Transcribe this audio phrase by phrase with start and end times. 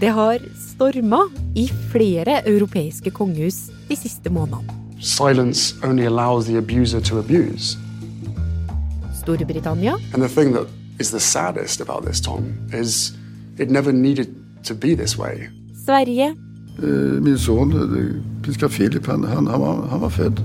[0.00, 1.18] Det har storma
[1.54, 4.74] i flere europeiske kongehus de siste månedene.
[5.00, 7.78] Silence only allows the abuser to abuse.
[9.22, 10.66] Storbritannia And the thing that
[11.00, 13.12] is the saddest about this, Tom, is
[13.58, 14.28] it never needed
[14.64, 15.48] to be this way.
[15.86, 16.34] Sverige
[16.82, 20.42] Eh, Min sønn, eh, prins Philip, han, han, han, var, han var født.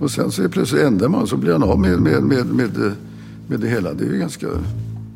[0.00, 2.96] Og sen så plutselig plötsligt man så blir han av med, med, med, med,
[3.48, 3.88] med det hele.
[3.88, 4.46] Det er jo ganske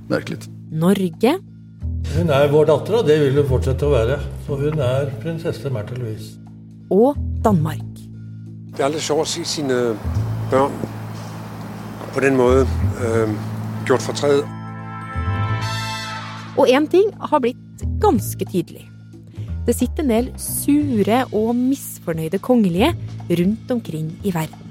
[0.08, 0.38] merkelig.
[0.72, 1.38] Norge
[2.14, 4.18] Hun er vår datter, og det vil hun fortsette å være.
[4.46, 6.36] Så hun er prinsesse Märtha Louise.
[6.90, 7.82] og Danmark.
[8.76, 9.96] Det er litt sjovt å se sine
[10.52, 10.74] børn
[12.14, 12.68] på den måten
[13.02, 13.32] øh,
[13.88, 14.44] gjort tredje.
[16.56, 18.86] Og én ting har blitt ganske tydelig.
[19.66, 22.92] Det sitter en del sure og misfornøyde kongelige
[23.28, 24.62] rundt omkring i verden.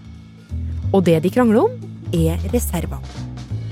[0.93, 1.75] Og det de krangler om,
[2.15, 3.03] er reservene.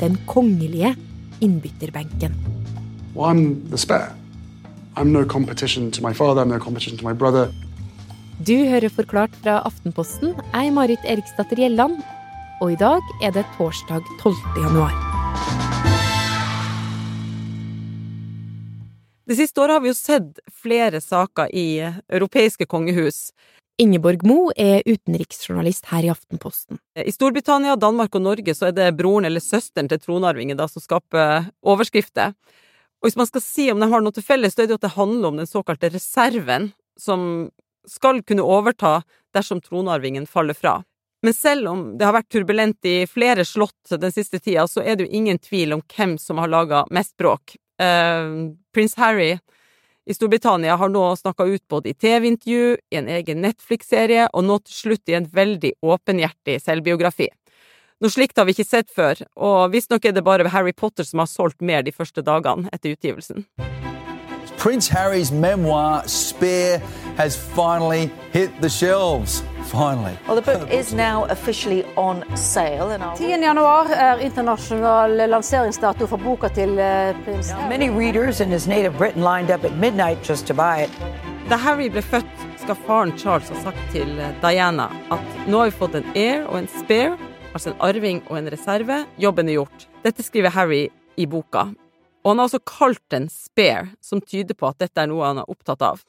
[0.02, 0.96] Den kongelige
[1.42, 2.36] innbytterbenken.
[3.16, 4.12] Well, I'm the spare.
[4.98, 7.52] I'm no competition to my father, I'm no competition to my brother.
[8.40, 10.34] Du hører Forklart fra Aftenposten.
[10.54, 12.02] Jeg er Marit Eriksdatter Gjelland.
[12.62, 14.34] Og i dag er det torsdag 12.
[14.58, 14.96] januar.
[19.30, 21.68] Det siste året har vi jo sett flere saker i
[22.10, 23.30] europeiske kongehus.
[23.78, 26.82] Ingeborg Mo er utenriksjournalist her i Aftenposten.
[26.98, 30.82] I Storbritannia, Danmark og Norge så er det broren eller søsteren til tronarvingen da som
[30.82, 32.34] skaper overskrifter.
[33.04, 34.80] Og hvis man skal si om de har noe til felles, så er det jo
[34.80, 37.50] at det handler om den såkalte reserven, som
[37.90, 39.02] skal kunne overta
[39.36, 40.78] dersom tronarvingen faller fra.
[41.24, 44.96] Men selv om det har vært turbulent i flere slott den siste tida, så er
[44.96, 47.58] det jo ingen tvil om hvem som har laga mest bråk.
[47.82, 49.34] Uh, prins Harry
[50.06, 54.60] i Storbritannia har nå snakka ut både i TV-intervju, i en egen Netflix-serie, og nå
[54.64, 57.30] til slutt i en veldig åpenhjertig selvbiografi.
[58.04, 61.22] Noe slikt har vi ikke sett før, og visstnok er det bare Harry Potter som
[61.24, 63.46] har solgt mer de første dagene etter utgivelsen.
[64.60, 66.82] Prince Harry's memoir, Spear,
[67.16, 69.42] has finally hit the shelves.
[69.72, 70.18] Finally.
[70.28, 72.92] Well, the book is now officially on sale.
[72.92, 73.16] And I'll...
[73.18, 73.42] 10.
[73.42, 79.24] januar er internasjonal lanseringsdato for boka til eh, prins Many readers in his native Britain
[79.24, 80.92] lined up at midnight just to buy it.
[81.50, 85.78] Da Harry ble født, skal faren Charles ha sagt til Diana at nå har vi
[85.80, 87.18] fått en heir og en spare,
[87.54, 89.04] altså en arving og en reserve.
[89.22, 89.88] Jobben er gjort.
[90.04, 91.70] Dette skriver Harry i boka.
[92.24, 95.42] Og han har også kalt den spare, som tyder på at dette er noe han
[95.44, 96.02] er opptatt av.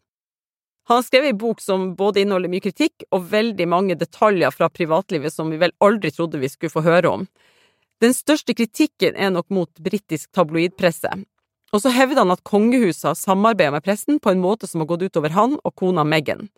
[0.89, 4.69] Han har skrevet en bok som både inneholder mye kritikk og veldig mange detaljer fra
[4.69, 7.25] privatlivet som vi vel aldri trodde vi skulle få høre om.
[8.05, 11.09] Den største kritikken er nok mot britisk tabloidpresse.
[11.75, 14.91] Og så hevder han at kongehuset har samarbeidet med pressen på en måte som har
[14.93, 16.51] gått utover han og kona Meghan.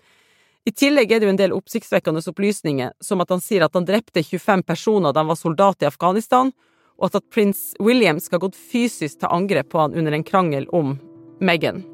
[0.66, 3.84] I tillegg er det jo en del oppsiktsvekkende opplysninger, som at han sier at han
[3.86, 6.50] drepte 25 personer da han var soldat i Afghanistan,
[6.98, 10.66] og at prins William skal ha gått fysisk til angrep på han under en krangel
[10.74, 10.96] om
[11.38, 11.84] Meghan.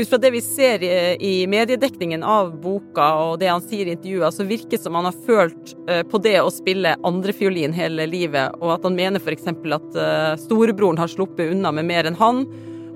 [0.00, 4.32] Ut fra det vi ser i, mediedekningen av boka og det han sier i intervjuer,
[4.32, 8.56] så virker det som han har følt uh, på det å spille andrefiolin hele livet,
[8.58, 9.52] og at han mener f.eks.
[9.52, 12.46] at uh, storebroren har sluppet unna med mer enn han,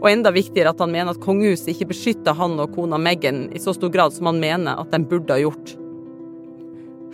[0.04, 3.62] og enda viktigere at han mener at kongehuset ikke beskytter han og kona Meghan i
[3.62, 5.76] så stor grad som han mener at de burde ha gjort.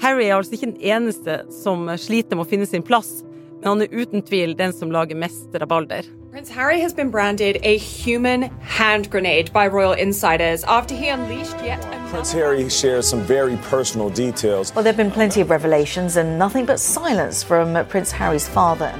[0.01, 3.21] Harry er altså ikke den eneste som sliter med å finne sin plass,
[3.61, 6.09] men han er uten tvil den som lager mest rabalder.
[6.33, 11.59] Prins Harry has been branded a human hand grenade by royal insiders after he unleashed
[11.63, 12.11] yet another.
[12.11, 14.75] Prince Harry shares some very personal details.
[14.75, 18.93] Well, there have been plenty of revelations and nothing but silence from Prince Harry's father.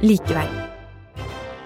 [0.00, 0.48] Likevel.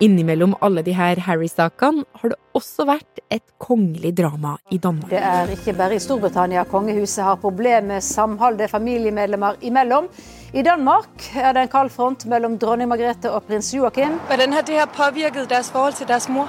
[0.00, 5.10] Innimellom alle de her Harry-sakene har det også vært et kongelig drama i Danmark.
[5.12, 10.08] Det er ikke bare i Storbritannia kongehuset har problemer med samholdet familiemedlemmer imellom.
[10.56, 14.16] I Danmark er det en kald front mellom dronning Margrethe og prins Joachim.
[14.26, 16.48] Hvordan har det her påvirket deres forhold til deres mor?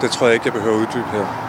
[0.00, 1.48] Det tror jeg ikke jeg behøver å utdype her.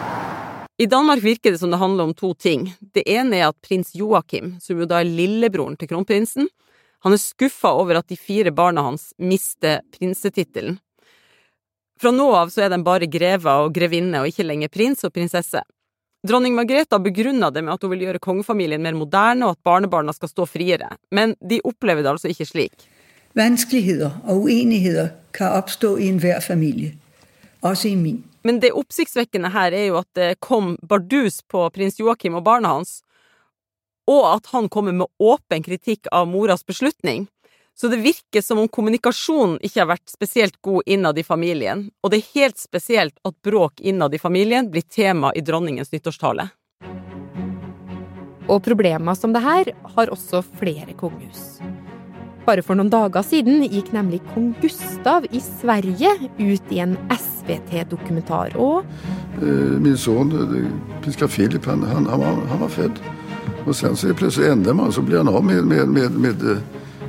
[0.78, 2.74] I Danmark virker det som det handler om to ting.
[2.94, 6.52] Det ene er at prins Joakim, som jo da er lillebroren til kronprinsen,
[7.02, 10.78] han er skuffa over at de fire barna hans mister prinsetittelen.
[12.00, 15.12] Fra nå av så er de bare greve og grevinne, og ikke lenger prins og
[15.14, 15.62] prinsesse.
[16.26, 20.14] Dronning Margrethe begrunna det med at hun vil gjøre kongefamilien mer moderne, og at barnebarna
[20.14, 22.86] skal stå friere, men de opplever det altså ikke slik.
[23.38, 26.94] Vanskeligheter og uenigheter kan oppstå i enhver familie,
[27.62, 28.20] også i min.
[28.46, 32.76] Men det oppsiktsvekkende her er jo at det kom bardus på prins Joakim og barna
[32.76, 33.00] hans,
[34.10, 37.26] og at han kommer med åpen kritikk av moras beslutning.
[37.74, 42.12] Så det virker som om kommunikasjonen ikke har vært spesielt god innad i familien, og
[42.12, 46.50] det er helt spesielt at bråk innad i familien blir tema i dronningens nyttårstale.
[48.50, 51.62] Og problemer som det her har også flere kongehus.
[52.42, 56.10] Bare for noen dager siden gikk nemlig kong Gustav i Sverige
[56.42, 58.82] ut i en SVT-dokumentar, og
[59.42, 62.98] Eh, Min son, eh, prins Philip, han, han, han, var, han var född.
[63.66, 66.56] Och sen så plötsligt ändrar man så blir han av med, med, med, med,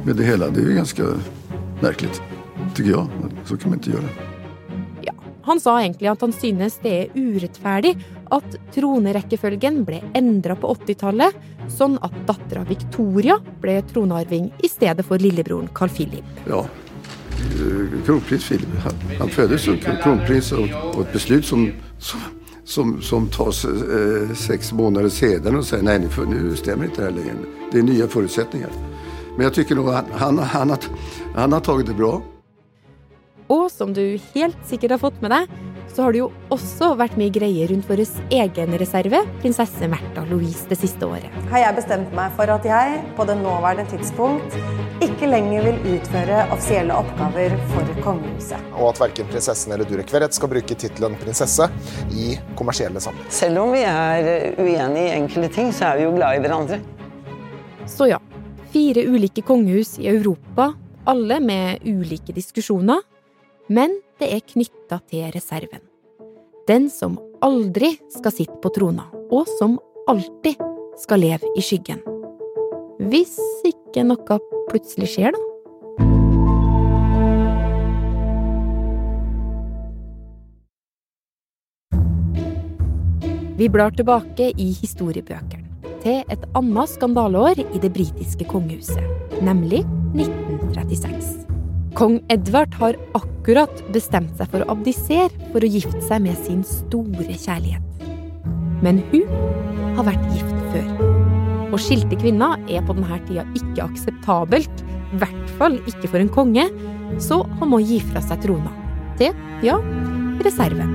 [0.05, 0.49] med det hela.
[0.49, 1.03] Det är ju ganska
[1.81, 2.21] märkligt,
[2.75, 3.07] tycker jag.
[3.45, 4.09] Så kan man inte göra.
[5.43, 7.97] han sa egentlig at han synes det er urettferdig
[8.33, 11.35] at tronerekkefølgen ble endra på 80-tallet,
[11.71, 16.23] sånn at dattera Victoria ble tronarving i stedet for lillebroren Carl Philip.
[16.47, 16.63] Ja,
[17.59, 22.19] eh, kronprins Philip, han, han föddes som kron- kronprins och, och ett beslut som, som,
[22.65, 27.17] som, som tas eh, sex måneder senere og sier nei, nå stemmer ikke det her
[27.17, 27.41] lenger.
[27.71, 28.77] Det er nye forutsetninger.
[29.33, 30.75] Men jeg tycker han, han, han,
[31.35, 32.15] han har tatt det bra.
[33.51, 35.49] Og som du helt sikkert har fått med deg,
[35.93, 38.01] så har det jo også vært mye greier rundt vår
[38.33, 41.29] egen reserve, prinsesse Märtha Louise, det siste året.
[41.51, 44.57] har jeg bestemt meg for at jeg på det nåværende tidspunkt
[45.03, 48.71] ikke lenger vil utføre offisielle oppgaver for kongehuset.
[48.73, 51.67] Og at verken prinsessen eller Durek Verrett skal bruke tittelen prinsesse
[52.15, 53.29] i kommersielle sammenheng.
[53.33, 56.79] Selv om vi er uenige i enkelte ting, så er vi jo glad i hverandre.
[57.89, 58.21] Så ja,
[58.73, 60.71] fire ulike kongehus i Europa,
[61.05, 63.03] alle med ulike diskusjoner,
[63.69, 65.83] men det er knytta til reserven.
[66.67, 70.59] Den som aldri skal sitte på trona, og som alltid
[71.01, 72.03] skal leve i skyggen.
[73.09, 73.35] Hvis
[73.67, 74.39] ikke noe
[74.69, 75.49] plutselig skjer, da.
[83.53, 85.61] Vi blar tilbake i historiebøkene
[86.03, 88.99] til et annet skandaleår i det britiske kongehuset,
[89.45, 89.85] nemlig
[90.17, 91.42] 1936.
[92.03, 96.59] Kong Edvard har akkurat bestemt seg for å abdisere for å gifte seg med sin
[96.67, 98.09] store kjærlighet.
[98.83, 99.29] Men hun
[99.95, 100.89] har vært gift før.
[101.69, 106.33] Og skilte kvinner er på denne tida ikke akseptabelt, i hvert fall ikke for en
[106.35, 106.65] konge,
[107.23, 108.73] så han må gi fra seg trona.
[109.21, 109.31] Til,
[109.63, 109.77] ja,
[110.43, 110.91] reserven.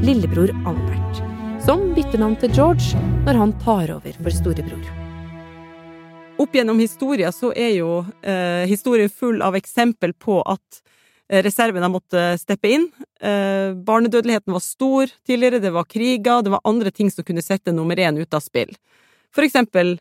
[0.00, 1.20] Lillebror Albert,
[1.66, 5.07] som bytter navn til George når han tar over for storebror.
[6.38, 10.94] Opp gjennom historien så er jo eh, historien full av eksempel på at reservene
[11.28, 12.86] reserven har måttet steppe inn.
[13.20, 17.72] Eh, barnedødeligheten var stor tidligere, det var kriger, det var andre ting som kunne sette
[17.72, 18.72] nummer én ut av spill.
[19.34, 19.98] For eksempel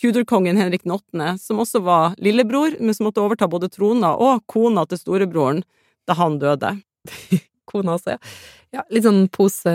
[0.00, 4.86] Tudor-kongen Henrik 8., som også var lillebror, men som måtte overta både trona og kona
[4.86, 5.64] til storebroren
[6.06, 6.76] da han døde.
[7.68, 8.18] Kona også, ja.
[8.78, 9.72] ja litt sånn pose,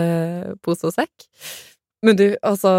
[0.64, 1.28] pose og sekk.
[2.04, 2.72] Men du, altså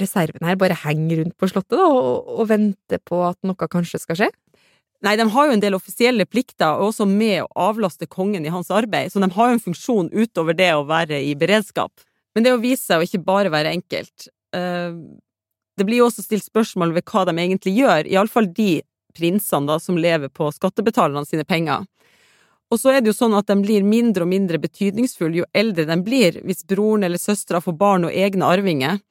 [0.00, 4.00] Reserven her bare henger rundt på slottet da, og, og venter på at noe kanskje
[4.02, 4.30] skal skje?
[5.04, 8.52] Nei, de har jo en del offisielle plikter, og også med å avlaste kongen i
[8.52, 11.92] hans arbeid, så de har jo en funksjon utover det å være i beredskap.
[12.34, 14.28] Men det å vise seg å ikke bare være enkelt.
[14.56, 14.96] eh,
[15.76, 18.82] Det blir jo også stilt spørsmål ved hva de egentlig gjør, iallfall de
[19.14, 21.84] prinsene da som lever på skattebetalerne sine penger.
[22.72, 25.84] Og så er det jo sånn at de blir mindre og mindre betydningsfulle jo eldre
[25.86, 29.02] de blir, hvis broren eller søstera får barn og egne arvinger.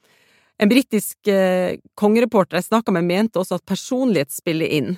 [0.63, 4.93] En britisk eh, kongereporter jeg snakka med, mente også at personlighet spiller inn.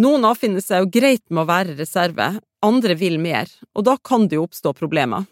[0.00, 2.30] Noen avfinner seg jo greit med å være reserve,
[2.64, 5.26] andre vil mer, og da kan det jo oppstå problemer.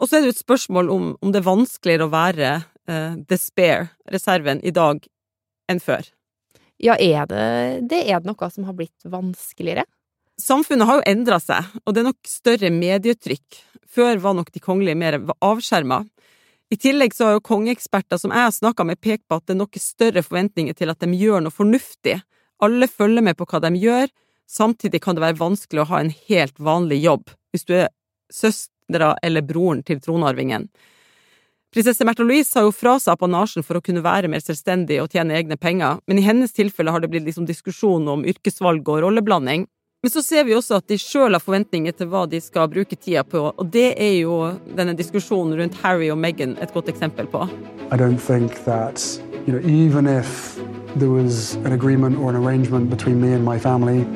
[0.00, 3.20] Og så er det jo et spørsmål om, om det er vanskeligere å være eh,
[3.28, 5.04] the spare, reserven, i dag
[5.68, 6.08] enn før.
[6.80, 7.44] Ja, er det,
[7.92, 9.84] det er det noe som har blitt vanskeligere?
[10.40, 13.60] Samfunnet har jo endra seg, og det er nok større medietrykk.
[13.88, 16.02] Før var nok de kongelige mer avskjerma.
[16.70, 19.54] I tillegg så har jo kongeeksperter som jeg har snakka med, pekt på at det
[19.54, 22.18] er noe større forventninger til at de gjør noe fornuftig.
[22.62, 24.10] Alle følger med på hva de gjør,
[24.50, 27.88] samtidig kan det være vanskelig å ha en helt vanlig jobb hvis du er
[28.32, 30.66] søstera eller broren til tronarvingen.
[31.74, 35.12] Prinsesse Märtha Louise har jo fra seg apanasjen for å kunne være mer selvstendig og
[35.12, 39.02] tjene egne penger, men i hennes tilfelle har det blitt liksom diskusjon om yrkesvalg og
[39.04, 39.66] rolleblanding.
[40.06, 42.94] Men så ser vi også at de sjøl har forventninger til hva de skal bruke
[42.94, 44.36] tida på, og det er jo
[44.78, 47.40] denne diskusjonen rundt Harry og Meghan et godt eksempel på.
[47.90, 49.02] I don't think that,
[49.48, 50.60] you know, even if
[50.94, 54.06] there was an agreement or an arrangement between me and my family,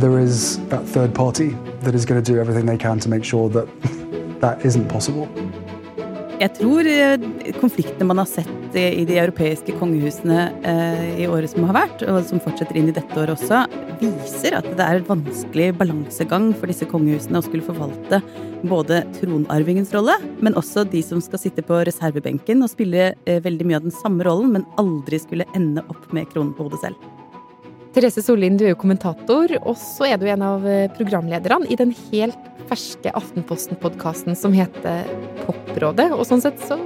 [0.00, 1.50] there is that third party
[1.82, 3.68] that is going to do everything they can to make sure that
[4.40, 5.28] that isn't possible.
[6.36, 7.22] Jeg tror eh,
[7.62, 12.04] konfliktene man har sett i i de europeiske kongehusene eh, i året som har vært,
[12.04, 13.62] og som fortsetter inn i dette året også,
[14.02, 18.20] viser at det er en vanskelig balansegang for disse kongehusene å skulle forvalte
[18.68, 23.70] både tronarvingens rolle, men også de som skal sitte på reservebenken og spille eh, veldig
[23.70, 27.15] mye av den samme rollen, men aldri skulle ende opp med kronen på hodet selv.
[27.96, 31.78] Therese Sollien, du er jo kommentator, og så er du en av eh, programlederne i
[31.80, 35.06] den helt ferske Aftenposten-podkasten som heter
[35.46, 36.10] Poprådet.
[36.12, 36.76] Og sånn sett så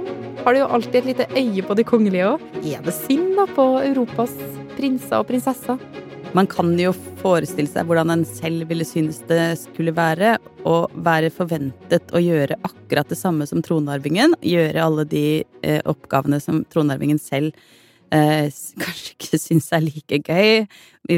[0.45, 2.45] har du jo alltid et lite øye på de kongelige òg.
[2.63, 4.37] Er det synd da på Europas
[4.77, 5.83] prinser og prinsesser?
[6.31, 11.33] Man kan jo forestille seg hvordan en selv ville synes det skulle være å være
[11.35, 14.39] forventet å gjøre akkurat det samme som tronarvingen.
[14.47, 15.27] Gjøre alle de
[15.59, 17.51] eh, oppgavene som tronarvingen selv
[18.15, 18.47] eh,
[18.83, 20.65] kanskje ikke syns er like gøy.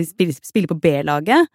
[0.08, 1.50] Spille, spille på B-laget,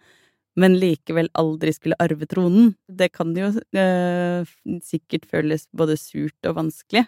[0.59, 2.73] men likevel aldri skulle arve tronen.
[2.87, 4.51] Det kan jo eh,
[4.85, 7.07] sikkert føles både surt og vanskelig.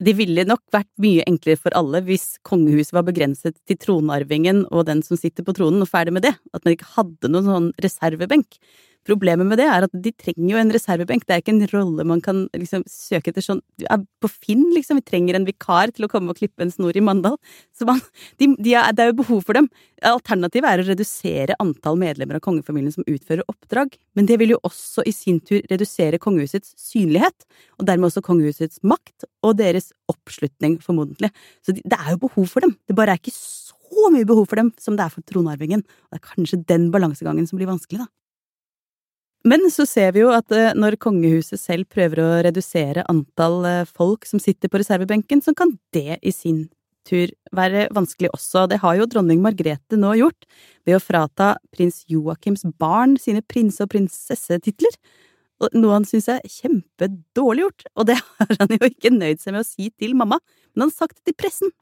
[0.00, 4.86] Det ville nok vært mye enklere for alle hvis kongehuset var begrenset til tronarvingen og
[4.88, 6.32] den som sitter på tronen, og ferdig med det.
[6.56, 8.56] At man ikke hadde noen sånn reservebenk.
[9.08, 12.04] Problemet med det er at de trenger jo en reservebenk, det er ikke en rolle
[12.04, 13.62] man kan liksom søke etter sånn
[14.20, 17.02] På Finn, liksom, vi trenger en vikar til å komme og klippe en snor i
[17.04, 17.38] Mandal.
[17.72, 18.02] Så man,
[18.40, 19.70] de, de er, det er jo behov for dem.
[20.04, 24.60] Alternativet er å redusere antall medlemmer av kongefamilien som utfører oppdrag, men det vil jo
[24.68, 27.48] også i sin tur redusere kongehusets synlighet,
[27.80, 31.32] og dermed også kongehusets makt og deres oppslutning, formodentlig.
[31.64, 34.60] Så det er jo behov for dem, det bare er ikke så mye behov for
[34.60, 38.04] dem som det er for tronarvingen, og det er kanskje den balansegangen som blir vanskelig,
[38.04, 38.12] da.
[39.48, 43.86] Men så ser vi jo at eh, når kongehuset selv prøver å redusere antall eh,
[43.88, 46.66] folk som sitter på reservebenken, så kan det i sin
[47.08, 48.66] tur være vanskelig også.
[48.68, 50.44] Det har jo dronning Margrethe nå gjort
[50.84, 54.98] ved å frata prins Joakims barn sine prinse- og prinsessetitler.
[55.76, 59.64] Noe han syns er kjempedårlig gjort, og det har han jo ikke nøyd seg med
[59.64, 60.40] å si til mamma,
[60.72, 61.72] men han har sagt det til pressen.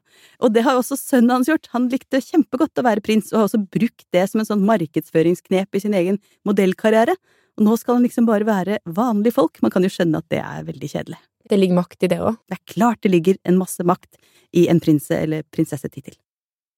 [0.43, 1.69] Og det har også sønnen hans gjort.
[1.75, 5.75] Han likte kjempegodt å være prins, og har også brukt det som en sånn markedsføringsknep
[5.75, 7.15] i sin egen modellkarriere.
[7.59, 9.59] Og nå skal han liksom bare være vanlige folk.
[9.61, 11.19] Man kan jo skjønne at det er veldig kjedelig.
[11.49, 12.37] Det ligger makt i det òg?
[12.47, 14.19] Det er klart det ligger en masse makt
[14.55, 16.15] i en prinse- eller prinsessetittel.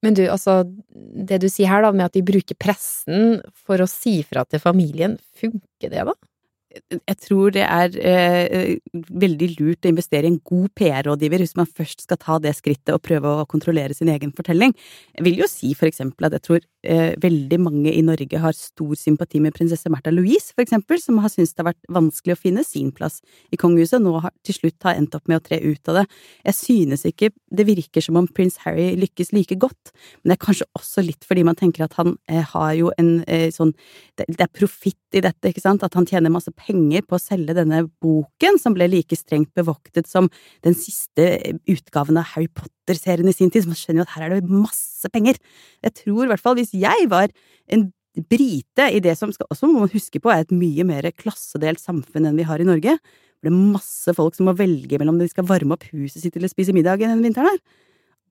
[0.01, 0.63] Men du, altså,
[1.29, 4.63] det du sier her da, med at de bruker pressen for å si fra til
[4.63, 6.15] familien, funker det da?
[6.71, 11.67] Jeg tror det er eh, veldig lurt å investere i en god PR-rådgiver hvis man
[11.67, 14.73] først skal ta det skrittet og prøve å kontrollere sin egen fortelling.
[15.17, 18.55] Jeg vil jo si for eksempel at jeg tror eh, veldig mange i Norge har
[18.57, 22.37] stor sympati med prinsesse Märtha Louise, for eksempel, som har syntes det har vært vanskelig
[22.37, 23.19] å finne sin plass
[23.51, 26.01] i kongehuset, og nå har til slutt har endt opp med å tre ut av
[26.01, 26.05] det.
[26.47, 30.45] Jeg synes ikke det virker som om prins Harry lykkes like godt, men det er
[30.47, 33.75] kanskje også litt fordi man tenker at han eh, har jo en eh, sånn
[34.17, 37.21] Det, det er profitt i dette, ikke sant, at han tjener masse penger på å
[37.21, 40.29] selge denne boken, som ble like strengt bevoktet som
[40.63, 44.27] den siste utgaven av Harry Potter-serien i sin tid, så man skjønner jo at her
[44.27, 45.39] er det masse penger.
[45.83, 47.33] Jeg tror i hvert fall hvis jeg var
[47.71, 47.91] en
[48.27, 51.79] brite i det som skal også må man huske på er et mye mer klassedelt
[51.79, 55.15] samfunn enn vi har i Norge, hvor det er masse folk som må velge mellom
[55.15, 57.61] om de skal varme opp huset sitt eller spise middag denne vinteren her.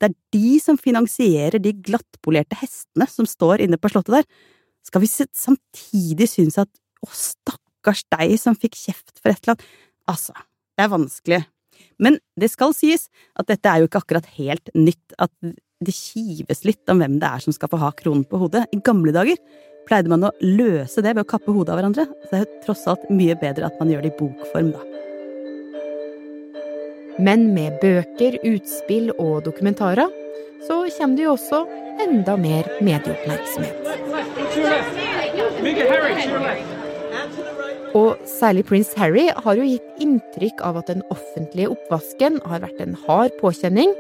[0.00, 4.28] Det er de som finansierer de glattpolerte hestene som står inne på slottet der.
[4.86, 6.70] Skal vi samtidig synes at
[7.04, 9.64] å, stakkars stakkars deg som fikk kjeft for et eller annet.
[10.08, 10.32] Altså,
[10.76, 11.40] det er vanskelig.
[12.00, 13.08] Men det skal sies
[13.38, 15.32] at dette er jo ikke akkurat helt nytt, at
[15.80, 18.66] det kives litt om hvem det er som skal få ha kronen på hodet.
[18.72, 19.36] I gamle dager
[19.88, 22.64] pleide man å løse det ved å kappe hodet av hverandre, så det er jo
[22.66, 24.80] tross alt mye bedre at man gjør det i bokform, da.
[27.20, 30.08] Men med bøker, utspill og dokumentarer
[30.64, 31.58] så kommer det jo også
[32.00, 33.76] enda mer medieoppmerksomhet.
[37.98, 42.78] Og særlig prins Harry har jo gitt inntrykk av at den offentlige oppvasken har vært
[42.84, 43.90] en hard påkjenning,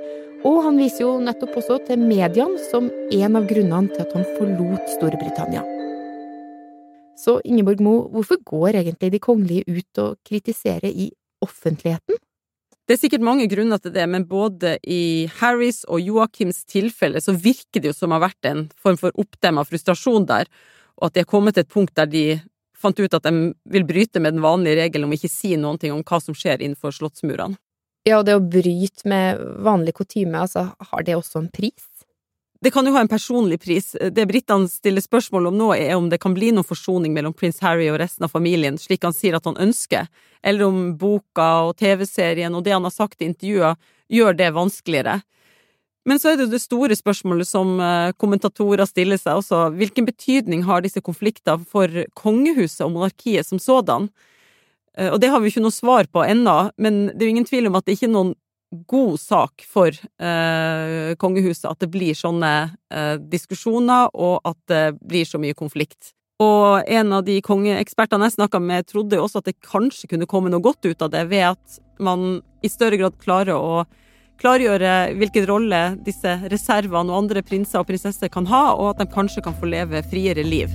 [0.46, 4.28] og han viser jo nettopp også til mediene som en av grunnene til at han
[4.36, 5.64] forlot Storbritannia.
[7.18, 11.10] Så Ingeborg Mo, hvorfor går egentlig de kongelige ut og kritiserer i
[11.44, 12.16] offentligheten?
[12.88, 17.34] Det er sikkert mange grunner til det, men både i Harrys og Joakims tilfelle så
[17.34, 20.48] virker det jo som det har vært en form for oppdemma frustrasjon der,
[20.96, 22.24] og at de har kommet til et punkt der de
[22.80, 25.92] fant ut at de vil bryte med den vanlige regelen om ikke si noen ting
[25.94, 27.58] om hva som skjer innenfor slottsmurene.
[28.08, 31.84] Ja, og det å bryte med vanlig kutyme, altså, har det også en pris?
[32.60, 33.94] Det kan jo ha en personlig pris.
[34.12, 37.60] Det britene stiller spørsmål om nå, er om det kan bli noen forsoning mellom prins
[37.64, 40.08] Harry og resten av familien, slik han sier at han ønsker,
[40.44, 43.76] eller om boka og TV-serien og det han har sagt i intervjuer,
[44.12, 45.20] gjør det vanskeligere.
[46.08, 49.66] Men så er det jo det store spørsmålet som eh, kommentatorer stiller seg også.
[49.76, 54.08] Hvilken betydning har disse konfliktene for kongehuset og monarkiet som sådan?
[54.96, 57.50] Eh, og det har vi ikke noe svar på ennå, men det er jo ingen
[57.50, 58.32] tvil om at det ikke er noen
[58.90, 62.52] god sak for eh, kongehuset at det blir sånne
[62.94, 66.14] eh, diskusjoner, og at det blir så mye konflikt.
[66.40, 70.28] Og en av de kongeekspertene jeg snakka med, trodde jo også at det kanskje kunne
[70.30, 73.82] komme noe godt ut av det, ved at man i større grad klarer å
[74.40, 79.12] klargjøre hvilken rolle disse reservene og andre prinser og prinsesser kan ha, og at de
[79.12, 80.72] kanskje kan få leve friere liv.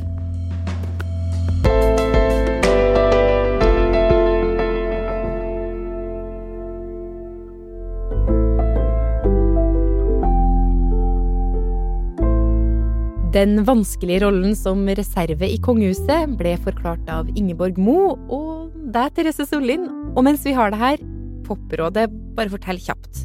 [13.36, 19.44] Den vanskelige rollen som reserve i kongehuset ble forklart av Ingeborg Mo og deg, Therese
[19.50, 19.90] Sollien.
[20.16, 21.04] Og mens vi har det her,
[21.44, 22.08] Poprådet,
[22.38, 23.25] bare fortell kjapt.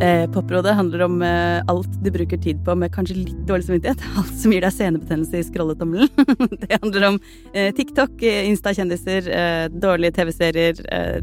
[0.00, 4.02] Eh, Poprådet handler om eh, alt du bruker tid på med kanskje litt dårlig samvittighet.
[4.18, 6.10] Alt som gir deg senebetennelse i scrolletommelen.
[6.62, 7.20] det handler om
[7.52, 11.20] eh, TikTok, eh, Insta-kjendiser, eh, dårlige TV-serier, eh,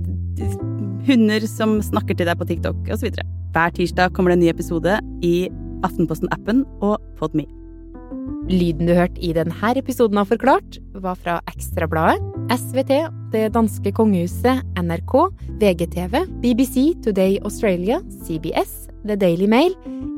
[1.09, 3.09] hunder som snakker til deg på TikTok osv.
[3.55, 5.35] Hver tirsdag kommer det en ny episode i
[5.87, 7.47] Aftenposten-appen og Podme.
[8.49, 12.95] Lyden du hørte i denne episoden av Forklart, var fra Ekstrabladet, SVT,
[13.31, 15.13] det danske kongehuset, NRK,
[15.61, 19.75] VGTV, BBC Today Australia, CBS, The Daily Mail,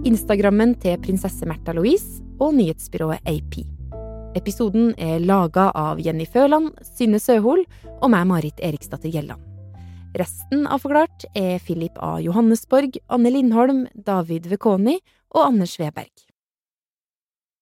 [0.07, 3.59] Instagrammen til prinsesse Märtha Louise og nyhetsbyrået AP.
[4.39, 7.65] Episoden er laga av Jenny Føland, Synne Søhol
[7.97, 9.43] og meg, Marit Eriksdatter Gjelland.
[10.15, 12.15] Resten av Forklart er Philip A.
[12.23, 15.01] Johannesborg, Anne Lindholm, David Vekoni
[15.35, 16.30] og Anders Sveberg.